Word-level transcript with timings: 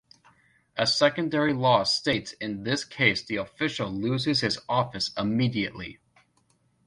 A 0.77 0.87
secondary 0.87 1.53
law 1.53 1.83
states 1.83 2.31
in 2.41 2.63
this 2.63 2.83
case 2.83 3.21
the 3.23 3.35
official 3.35 3.91
loses 3.91 4.41
his 4.41 4.57
office 4.67 5.11
immediately. 5.15 5.99